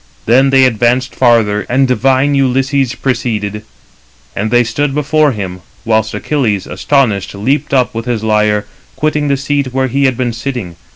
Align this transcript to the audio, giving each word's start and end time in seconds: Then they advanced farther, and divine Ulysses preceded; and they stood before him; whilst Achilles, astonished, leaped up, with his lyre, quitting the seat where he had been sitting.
Then 0.25 0.49
they 0.49 0.65
advanced 0.65 1.13
farther, 1.13 1.61
and 1.69 1.87
divine 1.87 2.33
Ulysses 2.33 2.95
preceded; 2.95 3.61
and 4.35 4.49
they 4.49 4.63
stood 4.63 4.95
before 4.95 5.31
him; 5.33 5.59
whilst 5.85 6.15
Achilles, 6.15 6.65
astonished, 6.65 7.35
leaped 7.35 7.71
up, 7.71 7.93
with 7.93 8.05
his 8.07 8.23
lyre, 8.23 8.65
quitting 8.95 9.27
the 9.27 9.37
seat 9.37 9.71
where 9.71 9.89
he 9.89 10.05
had 10.05 10.17
been 10.17 10.33
sitting. 10.33 10.75